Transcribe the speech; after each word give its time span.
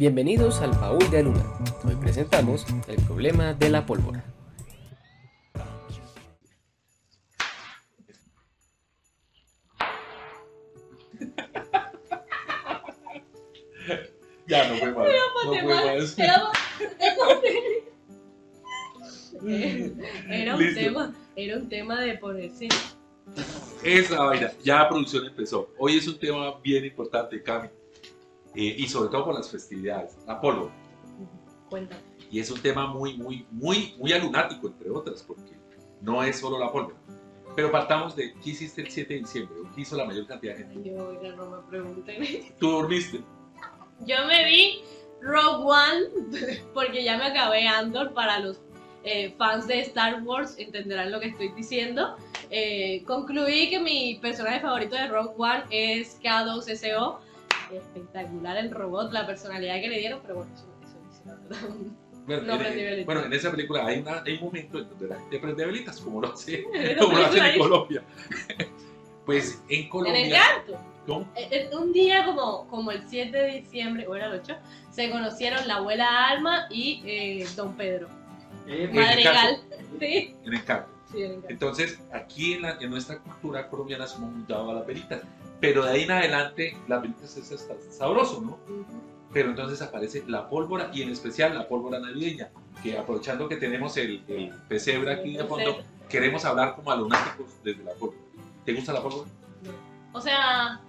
Bienvenidos 0.00 0.62
al 0.62 0.70
Baúl 0.70 1.10
de 1.10 1.18
Aluna. 1.18 1.44
Hoy 1.84 1.94
presentamos 1.96 2.64
el 2.88 2.96
problema 3.04 3.52
de 3.52 3.68
la 3.68 3.84
pólvora. 3.84 4.24
Ya, 14.46 14.68
no 14.68 14.76
fue 14.76 14.90
mal. 14.92 15.08
No 15.44 15.52
fue 15.52 15.62
mal. 15.64 16.08
Era 20.30 20.54
un 20.54 20.60
Listo. 20.60 20.80
tema, 20.80 21.14
era 21.36 21.56
un 21.58 21.68
tema 21.68 22.00
de 22.00 22.16
ponerse. 22.16 22.68
Esa 23.84 24.24
vaina. 24.24 24.50
Ya 24.64 24.76
la 24.76 24.88
producción 24.88 25.26
empezó. 25.26 25.68
Hoy 25.78 25.98
es 25.98 26.08
un 26.08 26.18
tema 26.18 26.58
bien 26.62 26.86
importante, 26.86 27.42
Cami. 27.42 27.68
Eh, 28.54 28.74
y 28.78 28.88
sobre 28.88 29.10
todo 29.10 29.26
por 29.26 29.34
las 29.34 29.50
festividades. 29.50 30.16
La 30.26 30.40
pólvora. 30.40 30.72
Cuéntame. 31.68 32.00
Y 32.30 32.40
es 32.40 32.50
un 32.50 32.60
tema 32.60 32.86
muy, 32.86 33.16
muy, 33.16 33.46
muy, 33.50 33.94
muy 33.98 34.12
alunático, 34.12 34.68
entre 34.68 34.90
otras, 34.90 35.22
porque 35.22 35.52
no 36.00 36.22
es 36.22 36.38
solo 36.38 36.58
la 36.58 36.70
pólvora. 36.70 36.96
Pero 37.56 37.72
partamos 37.72 38.14
de 38.14 38.32
qué 38.34 38.50
hiciste 38.50 38.82
el 38.82 38.90
7 38.90 39.14
de 39.14 39.20
diciembre, 39.20 39.56
o 39.60 39.74
qué 39.74 39.80
hizo 39.80 39.96
la 39.96 40.04
mayor 40.04 40.26
cantidad 40.26 40.56
de 40.56 40.64
gente. 40.64 40.90
Yo, 40.90 41.08
oiga, 41.08 41.34
no 41.34 41.50
me 41.50 41.62
pregunten. 41.68 42.22
¿Tú 42.58 42.70
dormiste? 42.70 43.20
Yo 44.06 44.16
me 44.26 44.44
vi 44.44 44.82
Rogue 45.20 45.64
One 45.64 46.62
porque 46.74 47.04
ya 47.04 47.18
me 47.18 47.24
acabé 47.24 47.66
Andor 47.66 48.14
para 48.14 48.38
los 48.38 48.60
eh, 49.02 49.34
fans 49.38 49.66
de 49.66 49.80
Star 49.80 50.22
Wars 50.22 50.56
entenderán 50.58 51.10
lo 51.10 51.20
que 51.20 51.28
estoy 51.28 51.48
diciendo. 51.52 52.16
Eh, 52.50 53.02
concluí 53.06 53.70
que 53.70 53.80
mi 53.80 54.18
personaje 54.20 54.60
favorito 54.60 54.94
de 54.94 55.08
Rogue 55.08 55.34
One 55.36 55.64
es 55.70 56.20
K2SO. 56.20 57.18
Espectacular 57.72 58.56
el 58.58 58.70
robot, 58.70 59.12
la 59.12 59.26
personalidad 59.26 59.80
que 59.80 59.88
le 59.88 59.98
dieron, 59.98 60.20
pero 60.22 60.36
bueno, 60.36 60.50
eso, 60.54 60.66
eso 60.82 61.22
la 61.26 61.34
verdad. 61.58 61.68
Bueno, 62.26 62.42
No 62.46 62.52
en, 62.54 62.58
prendí 62.58 62.82
velitas. 62.82 63.06
bueno, 63.06 63.24
en 63.24 63.32
esa 63.32 63.50
película 63.50 63.86
hay, 63.86 63.98
una- 64.00 64.22
hay 64.22 64.34
un 64.34 64.40
momento 64.44 64.78
en 64.78 64.88
donde 64.88 65.08
la 65.08 65.18
gente 65.18 65.38
prende 65.38 65.66
velitas, 65.66 66.00
como 66.00 66.20
lo 66.20 66.32
hace, 66.32 66.64
como 66.98 67.18
lo 67.18 67.26
hacen 67.26 67.44
en 67.44 67.58
Colombia. 67.58 68.02
Pues 69.26 69.62
en 69.68 69.82
En 69.84 69.88
Colombia. 69.88 70.24
Encanto. 70.26 70.78
¿Cómo? 71.06 71.26
Eh, 71.34 71.48
eh, 71.50 71.70
Un 71.76 71.92
día 71.92 72.24
como, 72.26 72.68
como 72.68 72.90
el 72.92 73.02
7 73.08 73.36
de 73.36 73.60
diciembre, 73.62 74.06
o 74.06 74.14
era 74.14 74.26
el 74.26 74.32
8, 74.40 74.54
se 74.90 75.10
conocieron 75.10 75.66
la 75.66 75.76
abuela 75.76 76.28
Alma 76.28 76.66
y 76.70 77.02
eh, 77.06 77.46
Don 77.56 77.74
Pedro. 77.74 78.08
Madrigal. 78.92 79.58
Sí, 79.68 79.76
En 79.90 79.98
sí, 79.98 80.36
en 80.44 80.54
Encanto. 80.54 80.88
Entonces, 81.48 81.98
aquí 82.12 82.52
en, 82.54 82.62
la- 82.62 82.76
en 82.80 82.90
nuestra 82.90 83.18
cultura 83.18 83.68
colombiana 83.68 84.06
somos 84.06 84.30
muy 84.30 84.44
dados 84.46 84.70
a 84.70 84.74
las 84.74 84.86
velitas. 84.86 85.22
Pero 85.60 85.84
de 85.84 85.90
ahí 85.90 86.02
en 86.04 86.10
adelante, 86.10 86.76
las 86.88 87.02
velitas 87.02 87.36
es 87.36 87.52
hasta 87.52 87.74
sabroso, 87.90 88.40
¿no? 88.40 88.58
Pero 89.32 89.50
entonces 89.50 89.80
aparece 89.82 90.24
la 90.26 90.48
pólvora 90.48 90.90
y 90.92 91.02
en 91.02 91.10
especial 91.10 91.54
la 91.54 91.68
pólvora 91.68 92.00
navideña. 92.00 92.50
Que 92.82 92.98
aprovechando 92.98 93.48
que 93.48 93.56
tenemos 93.56 93.96
el, 93.96 94.24
el 94.28 94.50
pesebre 94.68 95.12
aquí 95.12 95.36
de 95.36 95.44
fondo, 95.44 95.78
queremos 96.08 96.44
hablar 96.44 96.74
como 96.74 96.90
a 96.90 96.96
lunáticos 96.96 97.46
desde 97.62 97.84
la 97.84 97.92
pólvora. 97.92 98.18
¿Te 98.64 98.72
gusta 98.72 98.92
la 98.92 99.02
pólvora? 99.02 99.28
O 100.12 100.20
sea, 100.20 100.80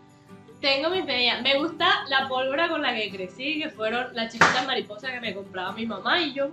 tengo 0.61 0.89
mi 0.89 1.01
pedía. 1.01 1.41
Me 1.41 1.57
gusta 1.57 2.05
la 2.07 2.27
pólvora 2.27 2.69
con 2.69 2.81
la 2.81 2.95
que 2.95 3.11
crecí, 3.11 3.59
que 3.59 3.69
fueron 3.69 4.15
las 4.15 4.31
chiquitas 4.31 4.65
mariposas 4.65 5.11
que 5.11 5.19
me 5.19 5.35
compraba 5.35 5.73
mi 5.73 5.85
mamá 5.85 6.21
y 6.21 6.33
yo. 6.33 6.49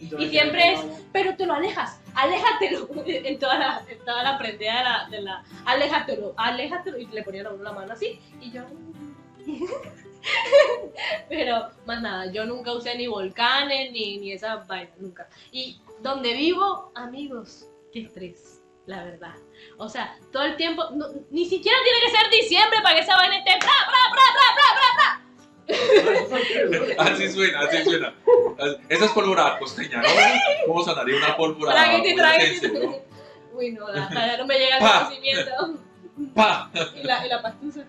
Y 0.00 0.28
siempre 0.28 0.74
es, 0.74 0.80
pero 1.12 1.36
te 1.36 1.46
lo 1.46 1.54
alejas, 1.54 2.00
aléjatelo. 2.14 2.88
En 3.06 3.38
toda 3.38 3.58
la, 3.58 3.82
en 3.88 3.98
toda 4.04 4.22
la 4.22 4.38
prendida 4.38 4.78
de 4.78 4.84
la, 4.84 5.08
de 5.10 5.20
la, 5.22 5.44
aléjatelo, 5.64 6.34
aléjatelo. 6.36 6.98
Y 6.98 7.06
le 7.06 7.22
ponían 7.22 7.46
a 7.46 7.50
uno 7.50 7.62
la 7.62 7.72
mano 7.72 7.92
así. 7.92 8.20
Y 8.40 8.50
yo. 8.50 8.62
pero 11.28 11.68
más 11.86 12.00
nada, 12.00 12.32
yo 12.32 12.44
nunca 12.46 12.72
usé 12.72 12.96
ni 12.96 13.06
volcanes 13.06 13.92
ni, 13.92 14.18
ni 14.18 14.32
esas 14.32 14.66
vainas, 14.66 14.98
nunca. 14.98 15.28
Y 15.52 15.80
donde 16.00 16.34
vivo, 16.34 16.90
amigos, 16.94 17.66
qué 17.92 18.00
estrés, 18.00 18.62
la 18.86 19.04
verdad. 19.04 19.34
O 19.78 19.88
sea, 19.88 20.16
todo 20.32 20.44
el 20.44 20.56
tiempo, 20.56 20.84
no- 20.94 21.08
ni 21.30 21.44
siquiera 21.46 21.76
tiene 21.84 22.00
que 22.00 22.10
ser 22.10 22.30
diciembre 22.30 22.78
para 22.82 22.96
que 22.96 23.02
esa 23.02 23.16
vaina 23.16 23.38
esté. 23.38 23.52
¡Bra, 23.58 23.70
Así 26.98 27.30
suena, 27.30 27.60
así 27.60 27.84
suena. 27.84 28.14
Esa 28.88 29.04
es 29.06 29.10
pólvora 29.12 29.58
costeña, 29.58 30.02
¿no? 30.02 30.08
¿Cómo 30.66 30.84
sonaría 30.84 31.16
una 31.16 31.36
pólvora 31.36 31.72
Tráguete, 31.72 32.68
no? 32.68 32.96
Uy, 33.54 33.72
no, 33.72 33.88
la, 33.90 34.10
la- 34.10 34.36
no 34.36 34.46
me 34.46 34.58
llega 34.58 34.76
el 34.78 34.82
conocimiento. 34.82 35.50
¡Pa! 36.34 36.70
Y 36.94 37.02
la, 37.06 37.26
y 37.26 37.28
la 37.28 37.42
pastusa. 37.42 37.84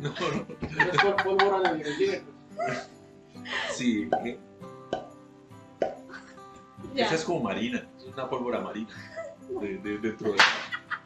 No, 0.00 0.10
no. 0.10 0.46
Es 0.92 1.02
por 1.02 1.16
pólvora 1.24 1.72
de. 1.72 2.22
Sí, 3.72 4.08
eh, 4.24 4.38
esa 6.94 7.14
es 7.14 7.24
como 7.24 7.40
marina, 7.40 7.86
es 7.98 8.04
una 8.04 8.28
pólvora 8.28 8.60
marina. 8.60 8.88
De, 9.60 9.78
de- 9.78 9.98
dentro 9.98 10.32
de 10.32 10.38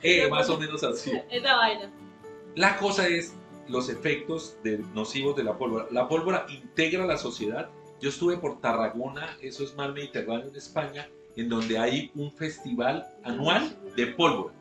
eh, 0.02 0.28
más 0.28 0.48
o 0.50 0.58
menos 0.58 0.82
así. 0.82 1.12
Esa 1.30 1.56
vaina. 1.56 1.90
La 2.56 2.76
cosa 2.76 3.06
es 3.06 3.34
los 3.68 3.88
efectos 3.88 4.56
de- 4.64 4.78
nocivos 4.94 5.36
de 5.36 5.44
la 5.44 5.56
pólvora. 5.56 5.86
La 5.90 6.08
pólvora 6.08 6.46
integra 6.50 7.06
la 7.06 7.16
sociedad. 7.18 7.68
Yo 8.00 8.08
estuve 8.08 8.36
por 8.36 8.60
Tarragona, 8.60 9.36
eso 9.40 9.62
es 9.64 9.74
mar 9.76 9.92
Mediterráneo 9.92 10.48
en 10.48 10.56
España, 10.56 11.08
en 11.36 11.48
donde 11.48 11.78
hay 11.78 12.10
un 12.14 12.32
festival 12.32 13.06
anual 13.22 13.76
de 13.96 14.06
pólvora. 14.08 14.54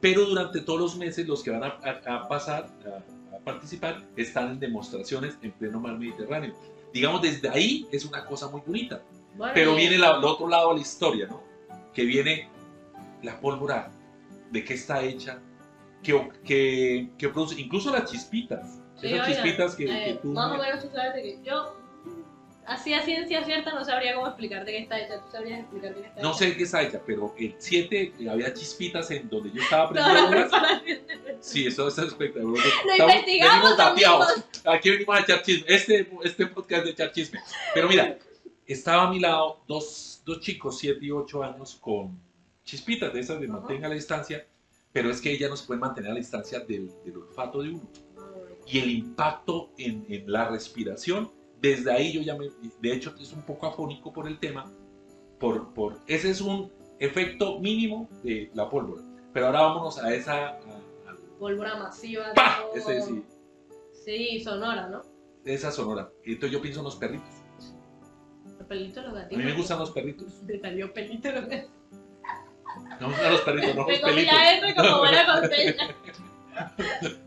Pero 0.00 0.24
durante 0.24 0.60
todos 0.62 0.80
los 0.80 0.96
meses 0.96 1.26
los 1.28 1.42
que 1.42 1.50
van 1.50 1.62
a, 1.64 1.78
a- 1.84 2.16
a 2.16 2.28
pasar, 2.28 2.68
a, 2.86 3.36
a 3.36 3.38
participar, 3.40 4.02
están 4.16 4.52
en 4.52 4.60
demostraciones 4.60 5.36
en 5.42 5.52
pleno 5.52 5.78
mar 5.80 5.96
Mediterráneo. 5.98 6.54
Digamos, 6.92 7.22
desde 7.22 7.48
ahí 7.48 7.86
es 7.92 8.04
una 8.04 8.24
cosa 8.26 8.48
muy 8.48 8.62
bonita. 8.66 9.00
Bueno, 9.36 9.52
Pero 9.54 9.74
viene 9.76 9.96
la- 9.98 10.16
el 10.16 10.24
otro 10.24 10.48
lado 10.48 10.70
de 10.70 10.74
la 10.76 10.80
historia, 10.80 11.26
¿no? 11.28 11.42
Que 11.94 12.04
viene 12.04 12.48
la 13.22 13.38
pólvora, 13.38 13.90
de 14.50 14.64
qué 14.64 14.74
está 14.74 15.02
hecha, 15.02 15.38
qué, 16.02 16.28
qué- 16.44 17.10
qué 17.18 17.28
produce, 17.28 17.60
incluso 17.60 17.90
las 17.92 18.10
chispitas. 18.10 18.78
Sí, 19.00 19.06
Esas 19.06 19.28
oiga, 19.28 19.42
chispitas 19.42 19.74
que, 19.76 19.84
eh, 19.84 20.04
que 20.06 20.14
tú... 20.22 20.28
Más 20.32 20.52
o 20.52 20.58
menos 20.62 20.82
tú 20.82 20.90
sabes 20.94 21.14
de 21.14 21.22
que 21.22 21.38
yo, 21.42 21.74
así 22.66 22.92
a 22.92 23.02
ciencia 23.02 23.42
cierta, 23.44 23.72
no 23.72 23.84
sabría 23.84 24.14
cómo 24.14 24.26
explicarte 24.26 24.70
qué 24.72 24.78
está 24.78 24.98
hecha. 25.00 25.20
¿Tú 25.22 25.30
sabrías 25.32 25.60
explicar 25.60 25.94
qué 25.94 26.00
está 26.02 26.20
No 26.22 26.28
hecha? 26.30 26.38
sé 26.38 26.46
de 26.46 26.56
qué 26.56 26.62
está 26.64 26.82
hecha, 26.82 27.00
pero 27.06 27.34
el 27.38 27.54
7 27.58 28.12
había 28.30 28.52
chispitas 28.52 29.10
en 29.10 29.28
donde 29.30 29.50
yo 29.52 29.62
estaba 29.62 29.84
aprendiendo. 29.84 30.56
Sí, 31.40 31.66
eso 31.66 31.88
es 31.88 31.96
espectacular. 31.98 32.62
Lo 32.84 32.92
Estamos- 32.92 33.14
investigamos. 33.14 34.44
Aquí 34.66 34.90
venimos 34.90 35.16
a 35.16 35.20
echar 35.20 35.42
chisme. 35.42 35.64
Este, 35.74 36.10
este 36.24 36.46
podcast 36.46 36.84
de 36.84 36.90
echar 36.90 37.12
chisme. 37.12 37.40
Pero 37.72 37.88
mira, 37.88 38.18
estaba 38.66 39.04
a 39.04 39.10
mi 39.10 39.18
lado 39.18 39.62
dos, 39.66 40.22
dos 40.26 40.40
chicos, 40.40 40.78
7 40.78 40.98
y 41.02 41.10
8 41.10 41.42
años, 41.42 41.76
con 41.80 42.20
chispitas 42.64 43.12
de 43.14 43.20
esas 43.20 43.40
de 43.40 43.46
Ajá. 43.46 43.54
mantenga 43.56 43.88
la 43.88 43.94
distancia, 43.94 44.46
pero 44.92 45.10
es 45.10 45.20
que 45.20 45.32
ella 45.32 45.48
no 45.48 45.56
se 45.56 45.66
puede 45.66 45.80
mantener 45.80 46.10
a 46.10 46.14
la 46.14 46.20
distancia 46.20 46.60
del, 46.60 46.90
del 47.04 47.16
olfato 47.18 47.62
de 47.62 47.70
uno. 47.70 47.88
Y 48.66 48.78
el 48.78 48.90
impacto 48.90 49.70
en, 49.78 50.04
en 50.08 50.30
la 50.30 50.48
respiración, 50.48 51.30
desde 51.60 51.90
ahí 51.92 52.12
yo 52.12 52.20
ya 52.22 52.36
me. 52.36 52.48
De 52.80 52.92
hecho, 52.92 53.14
es 53.20 53.32
un 53.32 53.42
poco 53.42 53.66
afónico 53.66 54.12
por 54.12 54.26
el 54.28 54.38
tema, 54.38 54.70
por, 55.38 55.72
por 55.74 55.98
ese 56.06 56.30
es 56.30 56.40
un 56.40 56.70
efecto 56.98 57.58
mínimo 57.60 58.08
de 58.22 58.50
la 58.54 58.68
pólvora. 58.68 59.02
Pero 59.32 59.46
ahora 59.46 59.62
vámonos 59.62 59.98
a 59.98 60.14
esa. 60.14 60.48
a- 60.48 60.50
a- 60.58 61.16
Pólvora 61.38 61.76
masiva. 61.76 62.32
¡Pah! 62.34 62.58
tipo- 62.74 62.90
Ese 62.90 63.02
sí, 63.02 63.24
Sí, 64.04 64.40
sonora, 64.44 64.88
¿no? 64.88 65.02
esa 65.44 65.70
sonora. 65.72 66.10
Entonces 66.24 66.52
yo 66.52 66.60
pienso 66.60 66.80
en 66.80 66.84
los 66.84 66.96
perritos. 66.96 67.30
Los 68.58 68.66
pelitos, 68.68 69.04
los 69.04 69.12
A 69.14 69.16
gatitos. 69.22 69.38
mí 69.44 69.50
me 69.50 69.56
gustan 69.56 69.78
los 69.78 69.90
perritos. 69.90 70.42
Te 70.46 70.60
salió 70.60 70.92
pelito 70.92 71.32
los 71.32 71.46
gatitos. 71.46 71.70
No 73.00 73.08
gustan 73.08 73.32
los 73.32 73.40
perritos, 73.42 73.74
comí 73.76 73.96
pelitos. 73.98 74.34
R 74.62 74.74
como 74.74 74.98
buena 74.98 75.40
costeña. 75.40 75.96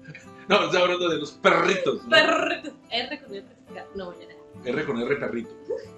No, 0.50 0.66
estoy 0.66 0.82
hablando 0.82 1.08
de 1.10 1.18
los 1.20 1.32
perritos. 1.32 2.04
¿no? 2.04 2.10
Perrito. 2.10 2.74
R 2.92 3.22
con 3.22 3.34
R. 3.34 3.46
No, 3.96 4.14
ya. 4.20 4.28
R 4.70 4.86
con 4.86 5.00
R 5.02 5.16
perrito. 5.16 5.50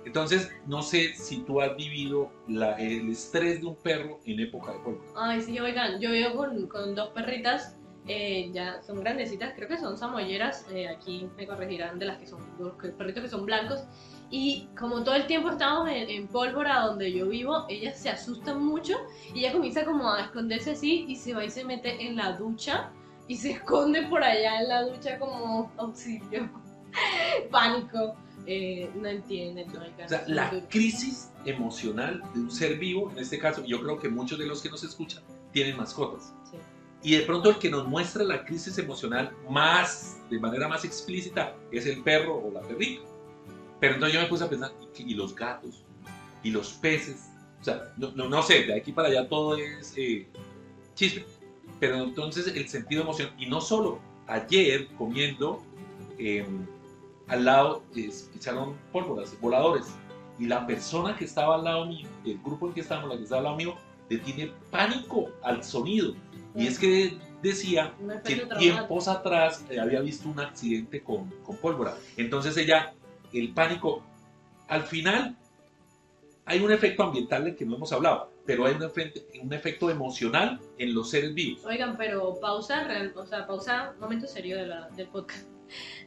Entonces, 0.05 0.51
no 0.67 0.83
sé 0.83 1.13
si 1.15 1.39
tú 1.39 1.61
has 1.61 1.75
vivido 1.75 2.31
la- 2.47 2.73
el 2.75 3.09
estrés 3.09 3.59
de 3.61 3.65
un 3.67 3.75
perro 3.75 4.19
en 4.25 4.39
época 4.39 4.71
de 4.73 4.79
pólvora. 4.79 5.03
Ay, 5.15 5.41
sí, 5.41 5.59
oigan, 5.59 5.99
yo 5.99 6.11
vivo 6.11 6.35
con, 6.35 6.67
con 6.67 6.93
dos 6.93 7.09
perritas, 7.09 7.75
eh, 8.07 8.51
ya 8.53 8.81
son 8.83 8.99
grandecitas, 8.99 9.53
creo 9.55 9.67
que 9.67 9.77
son 9.79 9.97
samoyeras, 9.97 10.65
eh, 10.71 10.87
aquí 10.87 11.27
me 11.37 11.47
corregirán 11.47 11.97
de 11.97 12.05
las 12.05 12.19
que 12.19 12.27
son, 12.27 12.39
los 12.59 12.73
perritos 12.93 13.23
que 13.23 13.29
son 13.29 13.45
blancos, 13.47 13.83
y 14.31 14.67
como 14.77 15.03
todo 15.03 15.15
el 15.15 15.27
tiempo 15.27 15.49
estamos 15.49 15.89
en, 15.89 16.09
en 16.09 16.27
pólvora 16.27 16.81
donde 16.81 17.11
yo 17.11 17.27
vivo, 17.27 17.65
ellas 17.69 17.97
se 17.97 18.09
asustan 18.09 18.63
mucho 18.63 18.95
y 19.33 19.39
ella 19.39 19.53
comienza 19.53 19.85
como 19.85 20.11
a 20.11 20.21
esconderse 20.21 20.71
así 20.71 21.05
y 21.07 21.15
se 21.15 21.33
va 21.33 21.45
y 21.45 21.49
se 21.49 21.63
mete 21.63 22.05
en 22.05 22.15
la 22.15 22.33
ducha 22.33 22.91
y 23.27 23.37
se 23.37 23.51
esconde 23.53 24.03
por 24.03 24.23
allá 24.23 24.61
en 24.61 24.69
la 24.69 24.83
ducha 24.83 25.19
como 25.19 25.71
auxilio, 25.77 26.49
pánico, 27.51 28.15
eh, 28.47 28.89
no 28.95 29.07
entienden, 29.07 29.67
no 29.73 29.79
O 29.81 30.07
sea, 30.07 30.23
la 30.27 30.51
crisis 30.69 31.31
emocional 31.45 32.21
de 32.33 32.41
un 32.41 32.51
ser 32.51 32.77
vivo, 32.77 33.11
en 33.11 33.19
este 33.19 33.39
caso, 33.39 33.63
yo 33.65 33.81
creo 33.81 33.99
que 33.99 34.09
muchos 34.09 34.37
de 34.37 34.45
los 34.45 34.61
que 34.61 34.69
nos 34.69 34.83
escuchan 34.83 35.23
tienen 35.51 35.77
mascotas. 35.77 36.33
Sí. 36.51 36.57
Y 37.01 37.17
de 37.17 37.21
pronto 37.21 37.49
el 37.49 37.57
que 37.57 37.69
nos 37.69 37.87
muestra 37.87 38.23
la 38.23 38.45
crisis 38.45 38.77
emocional 38.77 39.31
más, 39.49 40.17
de 40.29 40.39
manera 40.39 40.67
más 40.67 40.85
explícita, 40.85 41.55
es 41.71 41.85
el 41.85 42.01
perro 42.01 42.35
o 42.35 42.51
la 42.51 42.61
perrita. 42.61 43.03
Pero 43.79 43.95
entonces 43.95 44.15
yo 44.15 44.21
me 44.21 44.27
puse 44.27 44.43
a 44.43 44.49
pensar, 44.49 44.71
¿y, 44.97 45.11
y 45.11 45.13
los 45.15 45.35
gatos? 45.35 45.83
¿Y 46.43 46.51
los 46.51 46.73
peces? 46.73 47.29
O 47.61 47.63
sea, 47.63 47.93
no, 47.97 48.11
no, 48.11 48.29
no 48.29 48.41
sé, 48.43 48.63
de 48.63 48.75
aquí 48.75 48.91
para 48.91 49.07
allá 49.09 49.27
todo 49.27 49.57
es 49.57 49.93
eh, 49.97 50.27
chisme. 50.93 51.23
Pero 51.79 52.03
entonces 52.03 52.47
el 52.47 52.69
sentido 52.69 53.01
de 53.03 53.09
emoción, 53.09 53.29
y 53.37 53.47
no 53.47 53.59
solo, 53.59 53.99
ayer 54.27 54.87
comiendo, 54.97 55.61
eh, 56.17 56.45
al 57.27 57.45
lado 57.45 57.83
eh, 57.95 58.09
echaron 58.35 58.75
pólvoras, 58.91 59.39
voladores, 59.41 59.87
y 60.39 60.45
la 60.45 60.65
persona 60.67 61.15
que 61.15 61.25
estaba 61.25 61.55
al 61.55 61.63
lado 61.63 61.85
mío, 61.85 62.07
el 62.25 62.39
grupo 62.39 62.67
en 62.67 62.73
que 62.73 62.81
estábamos, 62.81 63.09
la 63.09 63.17
que 63.17 63.23
estaba 63.23 63.39
al 63.39 63.43
lado 63.45 63.57
mío, 63.57 63.75
le 64.09 64.17
tiene 64.19 64.51
pánico 64.71 65.29
al 65.41 65.63
sonido. 65.63 66.13
Y 66.55 66.67
es 66.67 66.79
que 66.79 67.17
decía 67.41 67.93
que 68.23 68.47
tiempos 68.57 69.07
atrás 69.07 69.65
eh, 69.69 69.79
había 69.79 69.99
visto 70.01 70.29
un 70.29 70.39
accidente 70.39 71.01
con, 71.01 71.29
con 71.43 71.57
pólvora. 71.57 71.97
Entonces 72.15 72.55
ella, 72.57 72.93
el 73.39 73.53
pánico, 73.53 74.03
al 74.67 74.83
final 74.83 75.35
hay 76.45 76.59
un 76.59 76.71
efecto 76.71 77.03
ambiental 77.03 77.43
del 77.45 77.55
que 77.55 77.65
no 77.65 77.75
hemos 77.75 77.91
hablado, 77.91 78.31
pero 78.45 78.65
hay 78.65 78.75
un 78.75 78.83
efecto, 79.53 79.89
emocional 79.89 80.59
en 80.77 80.93
los 80.93 81.09
seres 81.09 81.33
vivos. 81.33 81.65
Oigan, 81.65 81.97
pero 81.97 82.39
pausa, 82.39 82.87
o 83.15 83.25
sea, 83.25 83.47
pausa, 83.47 83.93
momento 83.99 84.27
serio 84.27 84.57
de 84.57 84.67
la- 84.67 84.89
del 84.89 85.07
podcast. 85.07 85.47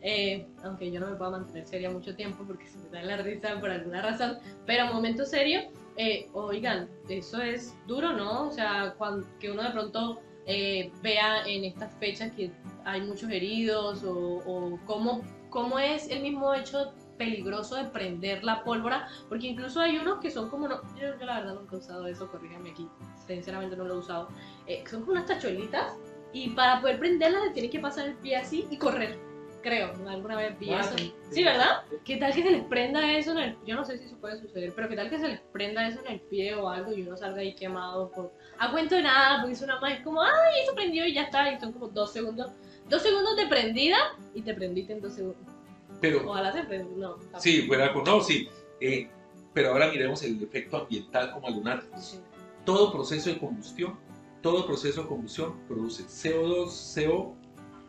Eh, 0.02 0.46
aunque 0.62 0.92
yo 0.92 1.00
no 1.00 1.08
me 1.10 1.16
pueda 1.16 1.32
mantener 1.32 1.66
seria 1.66 1.90
mucho 1.90 2.14
tiempo 2.14 2.44
porque 2.46 2.68
se 2.68 2.78
me 2.78 2.88
da 2.90 3.02
la 3.02 3.16
risa 3.16 3.58
por 3.58 3.68
alguna 3.68 4.00
razón, 4.02 4.38
pero 4.64 4.86
momento 4.86 5.24
serio, 5.24 5.62
eh, 5.96 6.28
oigan, 6.32 6.88
eso 7.08 7.42
es 7.42 7.74
duro, 7.88 8.12
¿no? 8.12 8.46
O 8.46 8.52
sea, 8.52 8.94
cuando, 8.96 9.26
que 9.40 9.50
uno 9.50 9.64
de 9.64 9.70
pronto 9.70 10.20
eh, 10.46 10.92
vea 11.02 11.44
en 11.44 11.64
estas 11.64 11.92
fechas 11.98 12.30
que 12.36 12.52
hay 12.84 13.00
muchos 13.00 13.28
heridos 13.30 14.04
o, 14.04 14.14
o 14.46 14.78
cómo, 14.86 15.22
cómo 15.50 15.80
es 15.80 16.08
el 16.08 16.22
mismo 16.22 16.54
hecho 16.54 16.94
peligroso 17.18 17.74
de 17.76 17.84
prender 17.84 18.42
la 18.44 18.64
pólvora, 18.64 19.08
porque 19.28 19.48
incluso 19.48 19.80
hay 19.80 19.98
unos 19.98 20.20
que 20.20 20.30
son 20.30 20.48
como, 20.48 20.68
no, 20.68 20.80
yo, 20.96 21.18
yo 21.18 21.26
la 21.26 21.40
verdad 21.40 21.54
nunca 21.54 21.76
he 21.76 21.78
usado 21.80 22.06
eso, 22.06 22.30
corrígame 22.30 22.70
aquí, 22.70 22.88
sinceramente 23.26 23.76
no 23.76 23.84
lo 23.84 23.94
he 23.94 23.98
usado, 23.98 24.28
eh, 24.66 24.82
son 24.88 25.00
como 25.00 25.12
unas 25.12 25.26
tachuelitas 25.26 25.94
y 26.32 26.50
para 26.50 26.80
poder 26.80 26.98
prenderlas 26.98 27.42
le 27.44 27.50
tienes 27.50 27.70
que 27.70 27.80
pasar 27.80 28.06
el 28.08 28.14
pie 28.14 28.36
así 28.36 28.66
y 28.70 28.76
correr, 28.78 29.18
creo, 29.62 29.92
alguna 30.08 30.36
vez 30.36 30.58
vi 30.58 30.70
Ah, 30.72 30.80
eso. 30.80 30.96
sí, 30.96 31.14
Sí, 31.30 31.42
¿verdad? 31.44 31.82
¿Qué 32.04 32.16
tal 32.16 32.32
que 32.32 32.42
se 32.42 32.50
les 32.50 32.64
prenda 32.64 33.12
eso 33.12 33.32
en 33.32 33.38
el... 33.38 33.56
Yo 33.66 33.74
no 33.76 33.84
sé 33.84 33.98
si 33.98 34.04
eso 34.04 34.16
puede 34.16 34.40
suceder, 34.40 34.72
pero 34.74 34.88
¿qué 34.88 34.96
tal 34.96 35.10
que 35.10 35.18
se 35.18 35.28
les 35.28 35.40
prenda 35.52 35.86
eso 35.86 36.00
en 36.06 36.12
el 36.14 36.20
pie 36.20 36.54
o 36.54 36.68
algo 36.70 36.92
y 36.92 37.02
uno 37.02 37.16
salga 37.18 37.40
ahí 37.40 37.54
quemado 37.54 38.10
por... 38.12 38.32
A 38.58 38.70
cuento 38.70 38.94
de 38.94 39.02
nada, 39.02 39.40
porque 39.40 39.52
es 39.54 39.62
una 39.62 39.78
más, 39.80 39.92
es 39.92 40.00
como, 40.00 40.22
ay, 40.22 40.62
eso 40.62 40.74
prendió 40.74 41.04
y 41.06 41.12
ya 41.14 41.22
está, 41.24 41.52
y 41.52 41.58
son 41.60 41.72
como 41.72 41.88
dos 41.88 42.12
segundos. 42.12 42.50
Dos 42.88 43.02
segundos 43.02 43.36
de 43.36 43.46
prendida 43.46 43.96
y 44.34 44.40
te 44.42 44.54
prendiste 44.54 44.92
en 44.94 45.00
dos 45.02 45.12
segundos. 45.14 45.54
Pero 46.00 46.28
Ojalá 46.30 46.52
se 46.52 46.62
prenda, 46.64 46.94
no. 46.96 47.14
tampoco. 47.14 47.40
sí, 47.40 47.62
fuera 47.62 47.92
con 47.92 48.04
no, 48.04 48.20
sí. 48.22 48.48
Eh, 48.80 49.08
pero 49.52 49.70
ahora 49.70 49.90
miremos 49.90 50.22
el 50.22 50.40
efecto 50.42 50.76
ambiental 50.76 51.32
como 51.32 51.50
lunático. 51.50 51.96
Sí. 51.98 52.18
todo 52.64 52.92
proceso 52.92 53.30
de 53.30 53.38
combustión, 53.38 53.98
todo 54.42 54.66
proceso 54.66 55.02
de 55.02 55.08
combustión 55.08 55.58
produce 55.66 56.04
CO2, 56.04 56.94
CO, 56.94 57.34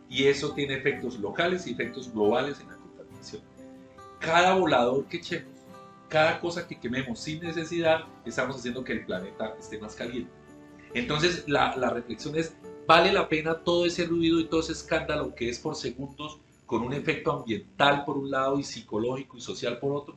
y 0.08 0.24
eso 0.26 0.52
tiene 0.54 0.74
efectos 0.74 1.18
locales 1.20 1.66
y 1.66 1.72
efectos 1.72 2.12
globales 2.12 2.58
en 2.60 2.68
la 2.68 2.76
contaminación. 2.76 3.42
Cada 4.18 4.54
volador 4.56 5.06
que 5.06 5.18
echemos, 5.18 5.52
cada 6.08 6.40
cosa 6.40 6.66
que 6.66 6.80
quememos 6.80 7.20
sin 7.20 7.40
necesidad, 7.40 8.00
estamos 8.24 8.56
haciendo 8.56 8.82
que 8.82 8.94
el 8.94 9.06
planeta 9.06 9.54
esté 9.60 9.78
más 9.78 9.94
caliente. 9.94 10.32
Entonces, 10.94 11.44
la, 11.46 11.76
la 11.76 11.90
reflexión 11.90 12.34
es, 12.36 12.56
¿vale 12.88 13.12
la 13.12 13.28
pena 13.28 13.60
todo 13.60 13.86
ese 13.86 14.06
ruido 14.06 14.40
y 14.40 14.48
todo 14.48 14.60
ese 14.60 14.72
escándalo 14.72 15.32
que 15.36 15.48
es 15.48 15.60
por 15.60 15.76
segundos 15.76 16.40
con 16.70 16.82
un 16.82 16.92
efecto 16.92 17.32
ambiental 17.32 18.04
por 18.04 18.16
un 18.16 18.30
lado 18.30 18.56
y 18.56 18.62
psicológico 18.62 19.36
y 19.36 19.40
social 19.40 19.80
por 19.80 19.90
otro? 19.92 20.16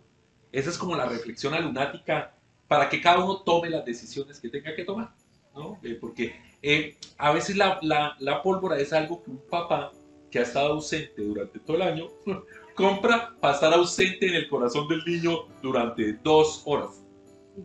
Esa 0.51 0.69
es 0.69 0.77
como 0.77 0.95
la 0.95 1.07
reflexión 1.07 1.55
alunática 1.55 2.35
para 2.67 2.89
que 2.89 3.01
cada 3.01 3.23
uno 3.25 3.41
tome 3.41 3.71
las 3.71 3.83
decisiones 3.83 4.39
que 4.39 4.49
tenga 4.49 4.75
que 4.75 4.85
tomar, 4.85 5.15
¿no? 5.55 5.79
Eh, 5.81 5.97
porque 5.99 6.35
eh, 6.61 6.95
a 7.17 7.31
veces 7.33 7.57
la, 7.57 7.79
la- 7.81 8.15
la 8.19 8.43
pólvora 8.43 8.77
es 8.77 8.93
algo 8.93 9.23
que 9.23 9.31
un 9.31 9.41
papá 9.49 9.91
que 10.29 10.37
ha 10.37 10.43
estado 10.43 10.73
ausente 10.73 11.23
durante 11.23 11.57
todo 11.57 11.77
el 11.77 11.81
año 11.81 12.07
compra 12.75 13.35
para 13.41 13.55
estar 13.55 13.73
ausente 13.73 14.27
en 14.27 14.35
el 14.35 14.47
corazón 14.47 14.87
del 14.87 15.03
niño 15.05 15.47
durante 15.63 16.13
dos 16.23 16.61
horas. 16.65 17.01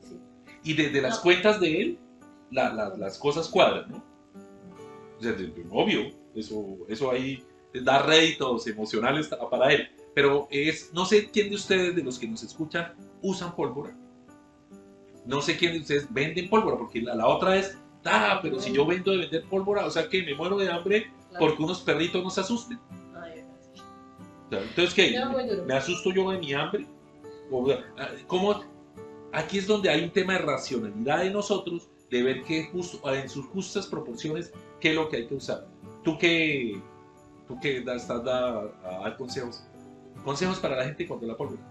Sí. 0.03 0.17
Y 0.65 0.73
desde 0.73 1.03
las 1.03 1.19
cuentas 1.19 1.61
de 1.61 1.83
él, 1.83 1.99
la- 2.51 2.73
la- 2.73 2.97
las 2.97 3.19
cosas 3.19 3.49
cuadran, 3.51 3.91
¿no? 3.91 4.03
O 5.19 5.23
sea, 5.23 5.37
obvio, 5.73 6.11
eso, 6.35 6.79
eso 6.89 7.11
ahí 7.11 7.43
da 7.75 8.03
réditos 8.03 8.67
emocionales 8.67 9.29
para 9.51 9.73
él. 9.73 9.89
Pero 10.15 10.49
es, 10.51 10.93
no 10.93 11.05
sé 11.05 11.31
quién 11.31 11.51
de 11.51 11.57
ustedes, 11.57 11.95
de 11.95 12.03
los 12.03 12.19
que 12.19 12.27
nos 12.27 12.43
escuchan, 12.43 12.95
usan 13.23 13.55
pólvora. 13.55 13.97
No 15.27 15.43
sé 15.43 15.57
quién 15.57 15.73
de 15.73 15.81
ustedes 15.81 16.13
venden 16.13 16.49
pólvora, 16.49 16.79
porque 16.79 17.03
la, 17.03 17.15
la 17.15 17.27
otra 17.27 17.57
es, 17.57 17.79
ah, 18.05 18.41
pero 18.43 18.59
si 18.59 18.73
yo 18.73 18.87
vendo 18.87 19.13
de 19.13 19.19
vender 19.19 19.45
pólvora, 19.45 19.87
o 19.87 19.91
sea 19.91 20.09
que 20.09 20.23
me 20.23 20.35
muero 20.35 20.57
de 20.57 20.71
hambre 20.71 21.13
porque 21.39 21.63
unos 21.63 21.81
perritos 21.81 22.23
nos 22.23 22.39
asusten. 22.39 22.79
Ay, 23.15 23.45
O 24.47 24.51
sea, 24.51 24.63
Entonces, 24.63 24.95
¿qué? 24.95 25.19
¿Me 25.67 25.75
asusto 25.75 26.11
yo 26.11 26.31
de 26.31 26.39
mi 26.39 26.53
hambre? 26.53 26.87
¿Cómo? 28.27 28.65
Aquí 29.33 29.59
es 29.59 29.67
donde 29.67 29.91
hay 29.91 30.05
un 30.05 30.11
tema 30.11 30.35
de 30.35 30.39
racionalidad 30.41 31.21
de 31.21 31.31
nosotros, 31.31 31.89
de 32.11 32.23
ver 32.23 32.43
que 32.45 32.65
justo, 32.65 32.99
en 33.13 33.29
sus 33.29 33.47
justas 33.47 33.87
proporciones, 33.87 34.53
qué 34.81 34.91
es 34.91 34.95
lo 34.95 35.09
que 35.09 35.19
hay 35.19 35.27
que 35.27 35.35
usar. 35.35 35.67
Tú 36.03 36.17
que, 36.17 36.81
tú 37.49 37.59
que 37.59 37.79
estás 37.79 38.25
da, 38.25 38.61
a 38.85 38.99
dar 39.03 39.17
consejos, 39.17 39.65
consejos 40.23 40.59
para 40.59 40.77
la 40.77 40.85
gente 40.85 41.09
contra 41.09 41.27
la 41.27 41.37
pólvora. 41.37 41.63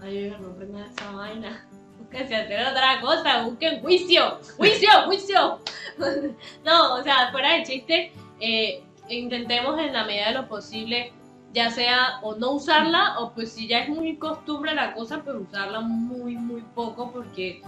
Ay, 0.00 0.24
oiga, 0.24 0.38
no 0.38 0.54
prendan 0.54 0.84
esa 0.84 1.12
vaina. 1.12 1.68
Que 2.10 2.26
se 2.26 2.34
hacer 2.34 2.66
otra 2.66 3.00
cosa, 3.00 3.44
busquen 3.44 3.80
juicio, 3.80 4.38
juicio, 4.56 4.88
juicio. 5.06 5.60
no, 6.64 6.94
o 6.96 7.02
sea, 7.02 7.30
fuera 7.30 7.54
de 7.54 7.62
chiste, 7.62 8.12
eh, 8.40 8.82
intentemos 9.08 9.78
en 9.78 9.92
la 9.92 10.04
medida 10.04 10.28
de 10.28 10.34
lo 10.34 10.48
posible, 10.48 11.12
ya 11.52 11.70
sea 11.70 12.18
o 12.22 12.34
no 12.34 12.52
usarla, 12.52 13.18
o 13.20 13.32
pues 13.32 13.52
si 13.52 13.68
ya 13.68 13.80
es 13.80 13.88
muy 13.88 14.16
costumbre 14.16 14.74
la 14.74 14.94
cosa, 14.94 15.22
pues 15.22 15.36
usarla 15.36 15.80
muy, 15.80 16.36
muy 16.36 16.62
poco, 16.74 17.12
porque, 17.12 17.62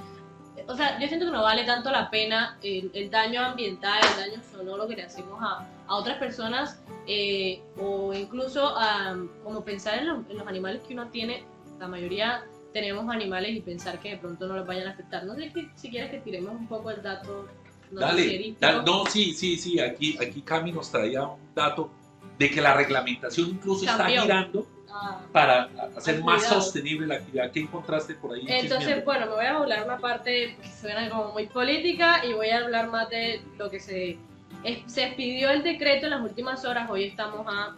o 0.66 0.76
sea, 0.76 0.98
yo 0.98 1.06
siento 1.08 1.26
que 1.26 1.32
no 1.32 1.42
vale 1.42 1.64
tanto 1.64 1.90
la 1.90 2.10
pena 2.10 2.58
el, 2.62 2.90
el 2.94 3.10
daño 3.10 3.40
ambiental, 3.42 4.00
el 4.12 4.30
daño 4.30 4.42
sonoro 4.50 4.86
que 4.88 4.96
le 4.96 5.02
hacemos 5.04 5.38
a, 5.42 5.66
a 5.86 5.94
otras 5.96 6.18
personas, 6.18 6.80
eh, 7.06 7.60
o 7.78 8.12
incluso 8.14 8.66
a, 8.76 9.16
como 9.42 9.64
pensar 9.64 9.98
en 9.98 10.06
los, 10.08 10.18
en 10.30 10.38
los 10.38 10.46
animales 10.46 10.82
que 10.86 10.94
uno 10.94 11.08
tiene, 11.08 11.44
la 11.78 11.88
mayoría 11.88 12.44
tenemos 12.72 13.08
animales 13.14 13.54
y 13.56 13.60
pensar 13.60 14.00
que 14.00 14.10
de 14.10 14.16
pronto 14.18 14.46
no 14.48 14.56
los 14.56 14.66
vayan 14.66 14.88
a 14.88 14.90
afectar. 14.92 15.24
No 15.24 15.34
sé 15.34 15.52
que- 15.52 15.68
si 15.76 15.90
quieres 15.90 16.10
que 16.10 16.18
tiremos 16.20 16.52
un 16.52 16.66
poco 16.66 16.90
el 16.90 17.02
dato. 17.02 17.46
Dale, 17.90 18.12
noticierístico. 18.12 18.58
dale, 18.60 18.82
no, 18.84 19.06
sí, 19.06 19.34
sí, 19.34 19.56
sí, 19.56 19.78
aquí, 19.78 20.16
aquí 20.20 20.42
Cami 20.42 20.72
nos 20.72 20.90
traía 20.90 21.22
un 21.22 21.54
dato 21.54 21.90
de 22.38 22.50
que 22.50 22.60
la 22.60 22.74
reglamentación 22.74 23.48
incluso 23.50 23.84
está 23.84 23.98
Cambió. 23.98 24.22
girando 24.22 24.66
Ah. 24.96 25.20
para 25.32 25.68
hacer 25.96 26.22
más 26.22 26.42
Cuidado. 26.42 26.60
sostenible 26.60 27.06
la 27.08 27.14
actividad. 27.16 27.50
¿Qué 27.50 27.60
encontraste 27.60 28.14
por 28.14 28.32
ahí? 28.34 28.42
Entonces, 28.46 28.78
chismeando? 28.78 29.04
bueno, 29.04 29.26
me 29.26 29.32
voy 29.32 29.44
a 29.44 29.56
hablar 29.56 29.84
una 29.84 29.98
parte 29.98 30.56
que 30.62 30.68
suena 30.70 31.08
como 31.10 31.32
muy 31.32 31.46
política 31.48 32.24
y 32.24 32.32
voy 32.32 32.50
a 32.50 32.58
hablar 32.58 32.88
más 32.90 33.08
de 33.10 33.42
lo 33.58 33.68
que 33.70 33.80
se, 33.80 34.18
es- 34.62 34.78
se 34.86 35.04
expidió 35.06 35.50
el 35.50 35.64
decreto 35.64 36.06
en 36.06 36.10
las 36.12 36.20
últimas 36.22 36.64
horas. 36.64 36.88
Hoy 36.88 37.04
estamos 37.04 37.44
a 37.48 37.74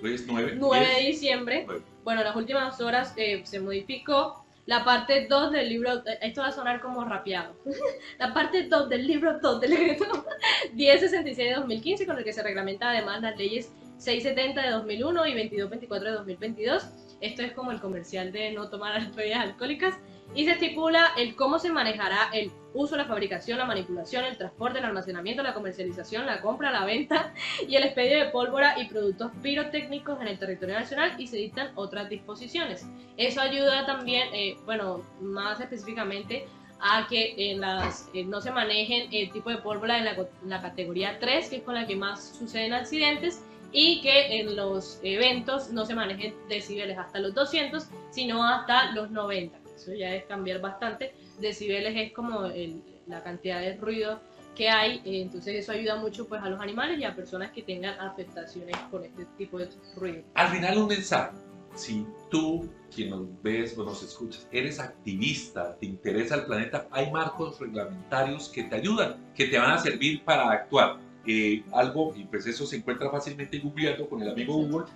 Hoy 0.00 0.14
es 0.14 0.26
9. 0.28 0.52
9 0.56 0.86
de 0.96 1.06
diciembre. 1.08 1.64
Nueve. 1.66 1.82
Bueno, 2.04 2.20
en 2.20 2.26
las 2.28 2.36
últimas 2.36 2.80
horas 2.80 3.12
eh, 3.16 3.40
se 3.44 3.58
modificó 3.58 4.44
la 4.66 4.84
parte 4.84 5.26
2 5.28 5.50
del 5.50 5.68
libro. 5.68 6.06
eh, 6.06 6.18
Esto 6.22 6.42
va 6.42 6.48
a 6.48 6.52
sonar 6.52 6.80
como 6.80 7.04
rapeado. 7.04 7.56
la 8.18 8.32
parte 8.32 8.68
2 8.68 8.88
del 8.88 9.06
libro 9.08 9.40
2 9.40 9.60
del 9.60 9.70
decreto 9.72 10.24
1066 10.72 11.48
de 11.48 11.54
2015, 11.56 12.06
con 12.06 12.16
el 12.18 12.22
que 12.24 12.32
se 12.32 12.42
reglamenta 12.44 12.90
además 12.90 13.20
las 13.22 13.36
leyes 13.36 13.72
670 13.98 14.62
de 14.62 14.70
2001 14.70 15.26
y 15.26 15.30
2224 15.30 16.10
de 16.10 16.16
2022. 16.16 16.88
Esto 17.20 17.42
es 17.42 17.52
como 17.52 17.70
el 17.70 17.80
comercial 17.80 18.32
de 18.32 18.52
no 18.52 18.68
tomar 18.68 19.12
bebidas 19.16 19.40
alcohólicas. 19.40 19.94
Y 20.34 20.46
se 20.46 20.52
estipula 20.52 21.12
el 21.16 21.36
cómo 21.36 21.58
se 21.58 21.70
manejará 21.70 22.30
el 22.32 22.50
uso, 22.72 22.96
la 22.96 23.04
fabricación, 23.04 23.58
la 23.58 23.66
manipulación, 23.66 24.24
el 24.24 24.36
transporte, 24.36 24.80
el 24.80 24.84
almacenamiento, 24.84 25.42
la 25.42 25.54
comercialización, 25.54 26.26
la 26.26 26.40
compra, 26.40 26.72
la 26.72 26.84
venta 26.84 27.32
y 27.68 27.76
el 27.76 27.84
expendio 27.84 28.18
de 28.18 28.30
pólvora 28.30 28.74
y 28.80 28.88
productos 28.88 29.30
pirotécnicos 29.42 30.20
en 30.20 30.28
el 30.28 30.38
territorio 30.38 30.74
nacional 30.74 31.12
y 31.18 31.28
se 31.28 31.36
dictan 31.36 31.70
otras 31.76 32.08
disposiciones. 32.08 32.86
Eso 33.16 33.40
ayuda 33.40 33.86
también, 33.86 34.28
eh, 34.34 34.56
bueno, 34.64 35.02
más 35.20 35.60
específicamente 35.60 36.46
a 36.80 37.06
que 37.08 37.34
en 37.38 37.60
las, 37.60 38.10
eh, 38.12 38.24
no 38.24 38.40
se 38.40 38.50
manejen 38.50 39.08
el 39.12 39.30
tipo 39.30 39.50
de 39.50 39.58
pólvora 39.58 39.98
en 39.98 40.04
la, 40.04 40.12
en 40.14 40.50
la 40.50 40.60
categoría 40.60 41.18
3, 41.18 41.48
que 41.48 41.56
es 41.56 41.62
con 41.62 41.74
la 41.74 41.86
que 41.86 41.96
más 41.96 42.36
suceden 42.36 42.74
accidentes, 42.74 43.42
y 43.74 44.00
que 44.00 44.38
en 44.40 44.54
los 44.56 45.00
eventos 45.02 45.70
no 45.70 45.84
se 45.84 45.94
manejen 45.94 46.32
decibeles 46.48 46.96
hasta 46.96 47.18
los 47.18 47.34
200, 47.34 47.88
sino 48.10 48.42
hasta 48.46 48.92
los 48.92 49.10
90. 49.10 49.58
Eso 49.76 49.92
ya 49.92 50.14
es 50.14 50.24
cambiar 50.26 50.60
bastante. 50.60 51.12
Decibeles 51.40 51.92
es 51.96 52.12
como 52.12 52.46
el- 52.46 52.80
la 53.08 53.22
cantidad 53.22 53.60
de 53.60 53.76
ruido 53.76 54.20
que 54.54 54.70
hay, 54.70 55.02
entonces 55.04 55.56
eso 55.56 55.72
ayuda 55.72 55.96
mucho 55.96 56.28
pues 56.28 56.40
a 56.40 56.48
los 56.48 56.60
animales 56.60 57.00
y 57.00 57.04
a 57.04 57.16
personas 57.16 57.50
que 57.50 57.62
tengan 57.62 57.98
afectaciones 57.98 58.76
con 58.88 59.04
este 59.04 59.26
tipo 59.36 59.58
de 59.58 59.68
ruido. 59.96 60.22
Al 60.34 60.48
final 60.48 60.78
un 60.78 60.86
mensaje. 60.88 61.36
si 61.74 62.06
tú, 62.30 62.68
quien 62.94 63.10
nos 63.10 63.26
ves 63.42 63.76
o 63.76 63.82
nos 63.84 64.00
escuchas, 64.04 64.46
eres 64.52 64.78
activista, 64.78 65.76
te 65.76 65.86
interesa 65.86 66.36
el 66.36 66.44
planeta, 66.46 66.86
hay 66.92 67.10
marcos 67.10 67.58
reglamentarios 67.58 68.48
que 68.48 68.62
te 68.62 68.76
ayudan, 68.76 69.16
que 69.34 69.46
te 69.46 69.58
van 69.58 69.72
a 69.72 69.78
servir 69.78 70.22
para 70.24 70.50
actuar. 70.52 70.98
Eh, 71.26 71.62
algo, 71.72 72.14
y 72.16 72.24
pues 72.24 72.46
eso 72.46 72.66
se 72.66 72.76
encuentra 72.76 73.10
fácilmente 73.10 73.58
googleando 73.58 74.08
con 74.08 74.20
el 74.20 74.28
amigo 74.28 74.54
Google, 74.54 74.86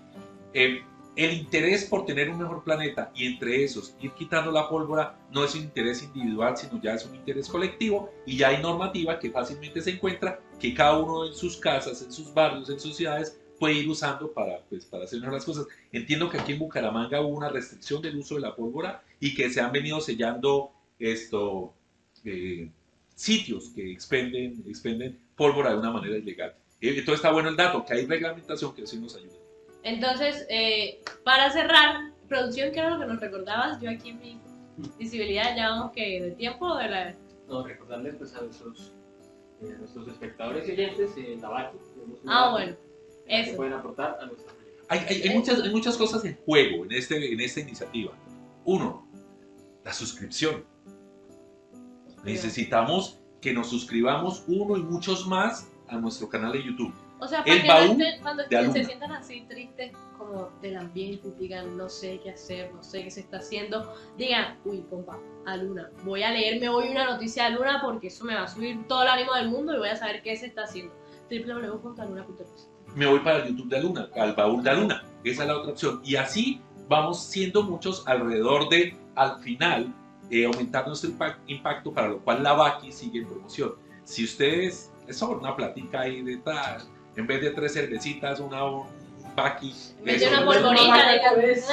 eh, 0.53 0.83
el 1.17 1.33
interés 1.33 1.85
por 1.85 2.07
tener 2.07 2.31
un 2.31 2.39
mejor 2.39 2.63
planeta 2.63 3.11
y 3.15 3.27
entre 3.27 3.65
esos 3.65 3.97
ir 4.01 4.13
quitando 4.13 4.53
la 4.53 4.69
pólvora 4.69 5.19
no 5.33 5.43
es 5.43 5.55
un 5.57 5.63
interés 5.63 6.03
individual, 6.03 6.57
sino 6.57 6.81
ya 6.81 6.95
es 6.95 7.05
un 7.07 7.17
interés 7.17 7.49
colectivo 7.49 8.11
y 8.25 8.37
ya 8.37 8.49
hay 8.51 8.63
normativa 8.63 9.19
que 9.19 9.31
fácilmente 9.31 9.81
se 9.81 9.91
encuentra 9.91 10.39
que 10.61 10.73
cada 10.73 10.97
uno 10.99 11.27
en 11.27 11.35
sus 11.35 11.57
casas, 11.57 12.03
en 12.03 12.13
sus 12.13 12.33
barrios, 12.33 12.71
en 12.71 12.79
sus 12.79 12.95
ciudades 12.95 13.37
puede 13.59 13.75
ir 13.75 13.89
usando 13.89 14.31
para, 14.33 14.61
pues, 14.69 14.85
para 14.85 15.05
hacer 15.05 15.19
mejor 15.19 15.35
las 15.35 15.45
cosas. 15.45 15.67
Entiendo 15.91 16.31
que 16.31 16.39
aquí 16.39 16.53
en 16.53 16.61
Bucaramanga 16.61 17.21
hubo 17.21 17.37
una 17.37 17.49
restricción 17.49 18.01
del 18.01 18.17
uso 18.17 18.37
de 18.37 18.43
la 18.43 18.55
pólvora 18.55 19.03
y 19.19 19.35
que 19.35 19.51
se 19.51 19.61
han 19.61 19.73
venido 19.73 20.01
sellando 20.01 20.71
esto, 21.01 21.75
eh, 22.25 22.71
sitios 23.23 23.71
que 23.71 23.91
expenden, 23.91 24.63
expenden 24.69 25.19
pólvora 25.37 25.73
de 25.73 25.79
una 25.79 25.91
manera 25.91 26.17
ilegal. 26.17 26.55
Eh, 26.81 26.91
entonces 26.91 27.17
está 27.17 27.33
bueno 27.33 27.49
el 27.49 27.57
dato, 27.57 27.85
que 27.85 27.95
hay 27.95 28.07
reglamentación 28.07 28.73
que 28.75 28.87
sí 28.87 28.99
nos 29.01 29.17
ayuda. 29.17 29.35
Entonces, 29.83 30.47
eh, 30.49 31.01
para 31.25 31.51
cerrar, 31.51 32.13
producción, 32.29 32.71
¿qué 32.73 32.79
era 32.79 32.91
lo 32.91 33.01
que 33.01 33.07
nos 33.07 33.21
recordabas? 33.21 33.81
Yo 33.83 33.91
aquí 33.91 34.11
en 34.11 34.21
mi 34.21 34.41
visibilidad 34.99 35.57
ya 35.57 35.71
vamos 35.71 35.91
que 35.93 36.23
de 36.23 36.31
tiempo 36.33 36.77
de 36.77 36.89
la... 36.89 37.15
No, 37.49 37.67
recordarles 37.67 38.15
pues 38.17 38.35
a 38.37 38.43
nuestros, 38.43 38.93
eh, 39.63 39.73
a 39.75 39.79
nuestros 39.79 40.07
espectadores 40.07 40.69
y 40.69 40.73
oyentes 40.73 41.11
en 41.17 41.41
la 41.41 41.49
Baki, 41.49 41.77
tenemos 41.95 42.21
una 42.23 42.45
Ah, 42.47 42.51
bueno, 42.53 42.77
que 43.27 43.41
eso. 43.41 43.57
pueden 43.57 43.73
aportar 43.73 44.17
a 44.21 44.27
nuestra. 44.27 44.53
Hay, 44.91 45.01
hay- 45.09 45.23
hay 45.23 45.35
muchas, 45.37 45.61
hay 45.61 45.71
muchas 45.71 45.97
cosas 45.97 46.25
en 46.25 46.37
juego 46.45 46.85
en, 46.85 46.93
este, 46.93 47.33
en 47.33 47.41
esta 47.41 47.61
iniciativa. 47.61 48.13
Uno, 48.65 49.09
la 49.85 49.93
suscripción. 49.93 50.65
Necesitamos 52.25 53.19
que 53.41 53.53
nos 53.53 53.69
suscribamos 53.71 54.45
uno 54.49 54.77
y 54.77 54.83
muchos 54.83 55.27
más 55.27 55.71
a 55.89 55.97
nuestro 55.97 56.29
canal 56.29 56.53
de 56.53 56.65
YouTube. 56.65 56.93
O 57.21 57.27
sea, 57.27 57.41
El 57.47 57.67
para 57.67 57.81
que 57.81 57.87
no 57.89 57.89
baúl 57.95 58.03
estén- 58.03 58.23
cuando 58.23 58.43
estén- 58.45 58.73
se 58.73 58.85
sientan 58.85 59.13
así 59.13 59.41
tristes 59.49 59.93
como 60.17 60.51
del 60.63 60.77
ambiente 60.77 61.31
digan 61.39 61.77
no 61.77 61.89
sé 61.89 62.21
qué 62.23 62.31
hacer, 62.31 62.73
no 62.75 62.83
sé 62.83 63.03
qué 63.05 63.11
se 63.11 63.21
está 63.21 63.39
haciendo, 63.39 63.93
digan, 64.17 64.59
uy, 64.65 64.85
compa, 64.91 65.19
a 65.47 65.57
Luna, 65.57 65.91
voy 66.05 66.23
a 66.23 66.31
leerme 66.31 66.69
hoy 66.69 66.89
una 66.89 67.07
noticia 67.11 67.45
de 67.45 67.57
Luna 67.57 67.81
porque 67.83 68.09
eso 68.09 68.25
me 68.25 68.35
va 68.35 68.43
a 68.43 68.49
subir 68.49 68.87
todo 68.87 69.03
el 69.03 69.09
ánimo 69.09 69.35
del 69.35 69.49
mundo 69.49 69.75
y 69.75 69.79
voy 69.79 69.89
a 69.89 69.97
saber 69.97 70.23
qué 70.23 70.37
se 70.37 70.47
está 70.47 70.63
haciendo. 70.65 70.93
www.aluna.es 71.31 72.71
Me 72.95 73.07
voy 73.07 73.21
para 73.21 73.39
el 73.45 73.49
YouTube 73.49 73.69
de 73.69 73.77
Aluna, 73.79 74.09
al 74.17 74.35
baúl 74.35 74.63
de 74.63 74.71
Aluna. 74.71 75.03
Esa 75.25 75.43
es 75.43 75.49
la 75.49 75.59
otra 75.59 75.73
opción. 75.73 76.01
Y 76.05 76.17
así 76.17 76.61
vamos 76.89 77.23
siendo 77.25 77.63
muchos 77.63 78.07
alrededor 78.07 78.69
de, 78.69 78.97
al 79.15 79.39
final, 79.41 79.93
eh, 80.31 80.45
aumentar 80.47 80.87
nuestro 80.87 81.11
impact- 81.11 81.39
impacto, 81.47 81.93
para 81.93 82.09
lo 82.09 82.19
cual 82.21 82.43
la 82.43 82.53
Baki 82.53 82.93
sigue 82.93 83.21
en 83.21 83.27
promoción. 83.27 83.75
Si 84.05 84.25
ustedes, 84.25 84.91
es 85.07 85.17
solo 85.19 85.39
una 85.41 85.55
platica 85.57 86.01
ahí 86.01 86.23
detrás, 86.23 86.89
en 87.17 87.27
vez 87.27 87.41
de 87.41 87.51
tres 87.51 87.73
cervecitas, 87.75 88.41
una 88.41 88.65
un 88.65 88.87
Baki. 89.37 89.73
Eso, 90.17 90.31
una 90.71 91.07
de 91.13 91.21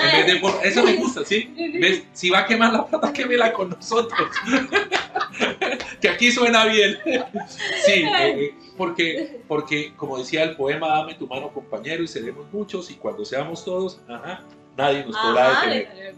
En 0.02 0.12
vez 0.26 0.34
de 0.34 0.40
por- 0.40 0.60
eso 0.66 0.84
me 0.84 0.94
gusta, 0.98 1.26
¿sí? 1.26 1.54
¿Ves? 1.82 2.04
Si 2.14 2.30
va 2.30 2.40
a 2.40 2.46
quemar 2.46 2.72
la 2.74 2.86
plata, 2.86 3.12
quémela 3.12 3.52
con 3.54 3.70
nosotros. 3.70 4.30
que 6.02 6.10
aquí 6.10 6.32
suena 6.32 6.66
bien. 6.66 6.98
sí, 7.86 7.92
eh, 8.04 8.08
eh, 8.20 8.54
porque, 8.78 9.42
porque, 9.48 9.94
como 9.96 10.18
decía 10.18 10.44
el 10.44 10.56
poema, 10.56 10.90
dame 10.90 11.16
tu 11.16 11.28
mano, 11.28 11.50
compañero, 11.52 12.04
y 12.04 12.08
seremos 12.08 12.46
muchos, 12.52 12.92
y 12.92 12.96
cuando 12.96 13.24
seamos 13.26 13.64
todos, 13.66 14.00
ajá, 14.08 14.42
nadie 14.78 15.06
nos 15.06 15.16
podrá 15.18 15.62
detener. 15.62 16.16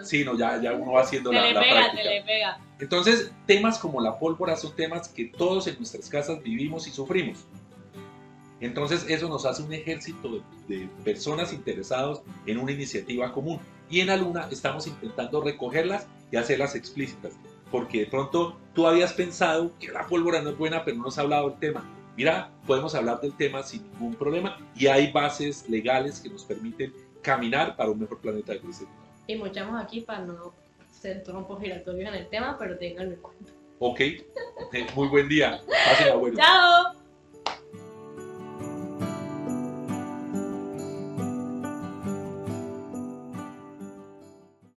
Costeño. 0.00 0.06
Sí, 0.06 0.24
no, 0.24 0.38
ya, 0.38 0.60
ya 0.60 0.72
uno 0.74 0.92
va 0.92 1.02
haciendo 1.02 1.30
Se 1.30 1.36
la, 1.36 1.42
le 1.46 1.52
la 1.54 1.60
pega, 1.60 1.74
práctica. 1.74 2.02
se 2.02 2.08
le 2.10 2.22
pega. 2.22 2.58
Entonces, 2.78 3.32
temas 3.46 3.78
como 3.78 4.00
la 4.00 4.18
pólvora 4.18 4.56
son 4.56 4.74
temas 4.76 5.08
que 5.08 5.26
todos 5.26 5.66
en 5.66 5.76
nuestras 5.76 6.08
casas 6.08 6.42
vivimos 6.42 6.86
y 6.86 6.90
sufrimos. 6.90 7.44
Entonces, 8.60 9.04
eso 9.08 9.28
nos 9.28 9.44
hace 9.46 9.62
un 9.62 9.72
ejército 9.72 10.42
de, 10.68 10.76
de 10.76 10.88
personas 11.04 11.52
interesados 11.52 12.22
en 12.46 12.58
una 12.58 12.72
iniciativa 12.72 13.32
común. 13.32 13.58
Y 13.90 14.00
en 14.00 14.10
Aluna 14.10 14.48
estamos 14.50 14.86
intentando 14.86 15.42
recogerlas 15.42 16.06
y 16.30 16.36
hacerlas 16.36 16.74
explícitas. 16.74 17.32
Porque 17.70 18.00
de 18.00 18.06
pronto 18.06 18.56
tú 18.72 18.86
habías 18.86 19.12
pensado 19.12 19.72
que 19.78 19.88
la 19.88 20.06
pólvora 20.06 20.40
no 20.40 20.50
es 20.50 20.58
buena, 20.58 20.84
pero 20.84 20.96
no 20.96 21.08
has 21.08 21.18
hablado 21.18 21.50
del 21.50 21.58
tema. 21.58 21.84
Mira, 22.16 22.50
podemos 22.66 22.94
hablar 22.94 23.20
del 23.20 23.36
tema 23.36 23.62
sin 23.64 23.82
ningún 23.90 24.14
problema 24.14 24.56
y 24.76 24.86
hay 24.86 25.10
bases 25.10 25.68
legales 25.68 26.20
que 26.20 26.28
nos 26.30 26.44
permiten 26.44 26.92
caminar 27.22 27.74
para 27.76 27.90
un 27.90 27.98
mejor 27.98 28.18
planeta 28.20 28.52
de 28.52 28.60
crecimiento. 28.60 29.03
Y 29.26 29.36
mochamos 29.36 29.82
aquí 29.82 30.00
para 30.00 30.20
no 30.20 30.52
ser 30.90 31.22
trompos 31.22 31.60
giratorios 31.60 32.08
en 32.08 32.14
el 32.14 32.28
tema, 32.28 32.56
pero 32.58 32.76
tenganlo 32.78 33.14
en 33.14 33.20
cuenta. 33.20 33.52
Ok, 33.78 34.00
muy 34.94 35.08
buen 35.08 35.28
día. 35.28 35.60
Pásenla 35.66 36.14
bueno. 36.16 36.36
¡Chao! 36.36 37.03